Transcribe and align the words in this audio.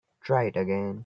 Try 0.23 0.45
it 0.45 0.57
again. 0.57 0.99